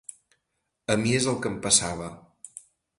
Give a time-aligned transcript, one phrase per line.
[0.95, 2.13] A mi és el que em passava.